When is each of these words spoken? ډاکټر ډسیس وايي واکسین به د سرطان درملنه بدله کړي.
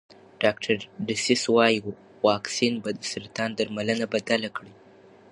ډاکټر 0.41 0.77
ډسیس 1.07 1.43
وايي 1.55 1.79
واکسین 2.27 2.73
به 2.83 2.89
د 2.95 3.01
سرطان 3.13 3.49
درملنه 3.57 4.05
بدله 4.13 4.49
کړي. 4.57 4.73